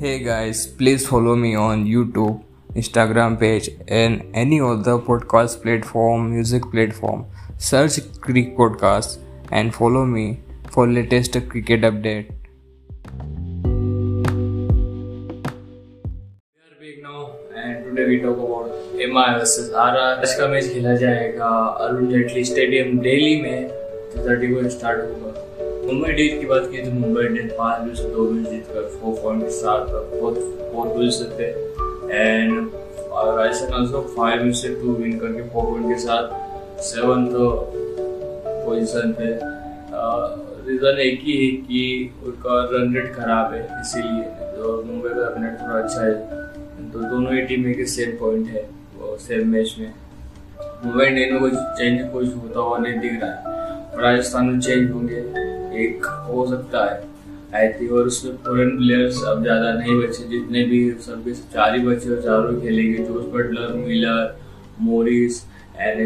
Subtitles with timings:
[0.00, 2.42] Hey guys, please follow me on YouTube,
[2.74, 7.26] Instagram page, and any other podcast platform, music platform.
[7.58, 9.18] Search Creek Podcast
[9.50, 10.40] and follow me
[10.70, 12.30] for latest cricket update.
[16.54, 20.20] We are big now and today we talk about MI versus RR.
[20.20, 21.48] आज का match खेला जाएगा
[21.86, 23.68] Arun Jaitley stadium Delhi में
[24.26, 25.32] thirty को start होगा
[25.91, 28.83] Mumbai Indians की बात की तो मुंबई इंडियंस पाँच मैच से दो मैच जीत कर
[28.99, 31.47] फोर पॉइंट के साथ फोर्थ फोर्थ पोजिशन पे
[32.17, 32.69] and
[33.37, 37.35] Rajasthan also five match से टू विन करके फोर पॉइंट के साथ सेवंथ
[38.65, 39.27] पोजीशन पे
[40.69, 41.83] रीज़न एक ही है कि
[42.25, 44.23] उनका रन रेट खराब है, इसीलिए।
[44.55, 46.13] तो मुंबई का रन रेट थोड़ा अच्छा है।
[46.91, 48.67] तो दोनों ही टीमें के सेम पॉइंट है
[49.27, 49.93] सेम मैच में।
[50.85, 54.91] मुंबई इंडियन में कुछ चेंज कुछ होता हुआ नहीं दिख रहा है। राजस्थान में चेंज
[54.91, 57.09] होंगे। एक हो सकता है।
[57.55, 61.85] आई थिंक और उसमें फॉरेन प्लेयर्स अब ज़्यादा नहीं बचे, जितने भी सब चार ही
[61.85, 64.35] बचे और चारों खेलेंगे। Jos Buttler Miller
[64.81, 65.43] Morris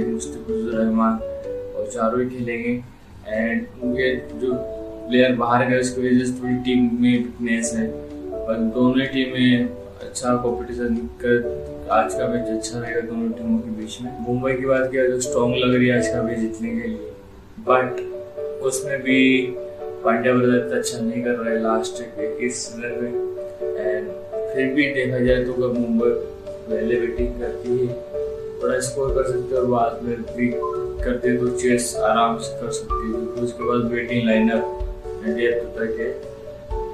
[0.07, 2.71] Mustafizur Rahman और चारों ही खेलेंगे।
[3.27, 4.53] एंड उनके जो
[5.07, 9.67] प्लेयर बाहर गए उसकी वजह से थोड़ी टीम में वीकनेस है। पर दोनों ही टीमें
[10.01, 14.65] अच्छा कॉम्पिटिशन कर, आज का मैच अच्छा रहेगा दोनों टीमों के बीच में। मुंबई की
[14.65, 17.11] बात किया तो स्ट्रॉन्ग लग रही है आज का मैच जीतने के लिए।
[17.67, 18.01] बट
[18.61, 19.19] उसमें भी
[20.03, 23.13] पांड्या ब्रदर इतना अच्छा नहीं कर रहे लास्ट इक्कीस रन में।
[23.77, 24.07] एंड
[24.53, 26.09] फिर भी देखा जाए तो अगर मुंबई
[26.69, 27.87] पहले बैटिंग करती है।
[28.61, 30.51] बड़ा स्कोर कर सकते और बाद में भी
[31.03, 35.97] करते तो चेस आराम से कर सकती है। तो उसके बाद बैटिंग लाइनअप इंडिया तक
[35.99, 36.11] है।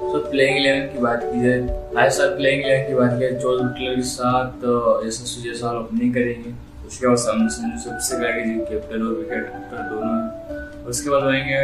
[0.02, 1.60] तो प्लेइंग इलेवन की बात की जाए,
[1.96, 4.66] हर साल प्लेइंग इलेवन की बात की जाए जॉर्ज बटलर के साथ
[5.06, 6.54] यशस्वी जायसवाल ओपनिंग करेंगे।
[6.86, 11.60] उसके बाद संजू सबसे आगे जी कैप्टन और विकेट कीपर दोनों हैं। उसके बाद आएँगे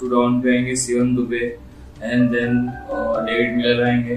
[0.00, 1.44] टू डाउन पे आएँगे Shivam Dube
[2.02, 2.66] and then
[3.26, 4.16] David Miller आएँगे।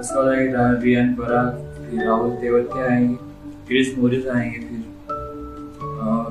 [0.00, 1.42] उसके बाद आएँगे रियान परा
[1.80, 3.14] फिर राहुल तेवतिया आएँगे
[3.68, 4.86] क्रिस मोरिस आएँगे फिर।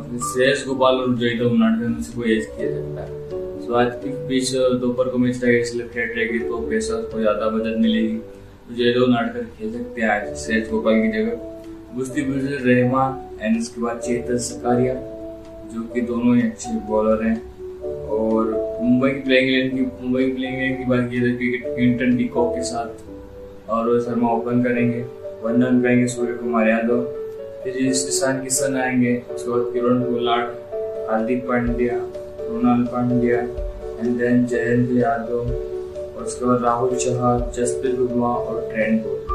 [0.08, 3.92] फिर श्रेयस गोपाल और जयता उन्नाडकर में से कोई एज किया जाता है। तो आज
[4.04, 8.18] के बीच दोपहर को मैच रहेगा इसलिए फ्लैट रहेगी तो पैसा को ज़्यादा मदद मिलेगी।
[8.68, 13.82] तो जयदेव नाटकर खेल सकते हैं आज, श्रेयस गोपाल की जगह। गुस्ती रहमान एंड उसके
[13.82, 14.94] बाद चेतन सकारिया।
[15.74, 17.58] जो कि दोनों ही अच्छे बॉलर हैं।
[18.08, 18.46] और
[18.82, 22.18] मुंबई की प्लेइंग लेन की मुंबई की प्लेइंग लेन की बात की जाए कि क्विंटन
[22.18, 22.90] डिकॉक के साथ
[23.70, 25.06] और रोहित शर्मा ओपन करेंगे।
[25.44, 27.02] वन रन पाएँगे सूर्य कुमार यादव।
[27.64, 30.50] फिर ईशान किशन आएँगे, उसके बाद Kiran Pollard
[31.10, 31.96] Hardik Pandya
[32.48, 33.40] Krunal Pandya
[34.00, 35.40] and then Jayant Yadav.
[36.18, 39.27] और उसके बाद राहुल चौहान, जसप्रीत बुमराह और ट्रेंड बोल।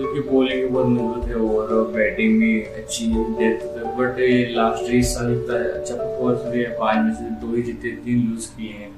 [0.00, 3.50] क्योंकि बॉलिंग बहुत मज़बूत है और बैटिंग भी अच्छी है
[3.96, 4.20] बट
[4.56, 8.46] लास्ट इस साल अच्छा परफॉर्मेंस भी है। पाँच में से दो ही जीते, तीन लूज
[8.46, 8.92] किए हैं।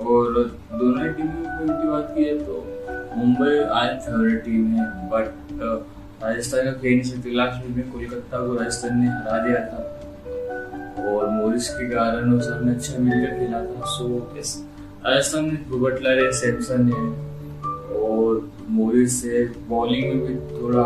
[0.00, 0.22] और
[0.72, 2.54] दोनों टीमों की बात की जाए तो
[3.16, 5.26] मुंबई आज फेवरेट टीम है। बट
[6.24, 9.80] राजस्थान का खेल नहीं सकते। लास्ट में कोलकाता को राजस्थान ने हरा दिया था।
[11.08, 14.06] और मोरिस के कारण सबने अच्छा मिलकर खेला था। सो
[15.06, 17.04] राजस्थान में बटलर है सैमसन है
[18.00, 18.51] और
[19.02, 20.82] मोरिस से बॉलिंग में भी थोड़ा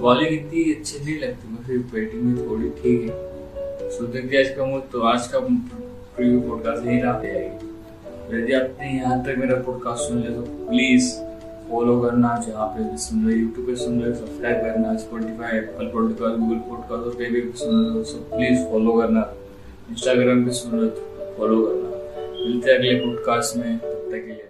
[0.00, 4.78] बॉलिंग इतनी अच्छी नहीं लगती मुझे बैटिंग में थोड़ी ठीक है। सो देखिए आज का
[4.92, 10.18] तो आज का प्रीव्यू पॉडकास्ट यही रहा। जाएगी यदि आपने यहाँ तक मेरा पॉडकास्ट सुन
[10.20, 11.10] लिया तो प्लीज़
[11.70, 15.86] फॉलो करना, जहाँ पे भी सुन रहे यूट्यूब पे सुन रहे सब्सक्राइब करना Spotify Apple
[15.94, 19.22] podcast Google podcast और कहीं भी सुन रहे हो सो प्लीज़ फॉलो करना।
[19.90, 21.88] इंस्टाग्राम पे सुन रहे हो फॉलो करना।
[22.34, 24.42] मिलते हैं अगले पॉडकास्ट में, तब तक के लिए।